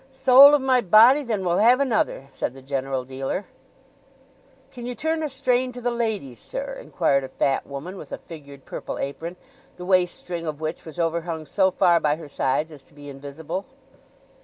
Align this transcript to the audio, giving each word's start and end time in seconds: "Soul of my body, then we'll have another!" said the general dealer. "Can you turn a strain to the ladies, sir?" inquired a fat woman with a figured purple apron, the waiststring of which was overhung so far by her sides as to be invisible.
"Soul 0.09 0.55
of 0.55 0.63
my 0.63 0.81
body, 0.81 1.21
then 1.21 1.45
we'll 1.45 1.59
have 1.59 1.79
another!" 1.79 2.27
said 2.31 2.55
the 2.55 2.63
general 2.63 3.05
dealer. 3.05 3.45
"Can 4.71 4.87
you 4.87 4.95
turn 4.95 5.21
a 5.21 5.29
strain 5.29 5.71
to 5.73 5.79
the 5.79 5.91
ladies, 5.91 6.39
sir?" 6.39 6.73
inquired 6.79 7.23
a 7.23 7.29
fat 7.29 7.67
woman 7.67 7.97
with 7.97 8.11
a 8.11 8.17
figured 8.17 8.65
purple 8.65 8.97
apron, 8.97 9.35
the 9.75 9.85
waiststring 9.85 10.47
of 10.47 10.59
which 10.59 10.85
was 10.85 10.99
overhung 10.99 11.45
so 11.45 11.69
far 11.69 11.99
by 11.99 12.15
her 12.15 12.27
sides 12.27 12.71
as 12.71 12.83
to 12.85 12.95
be 12.95 13.09
invisible. 13.09 13.63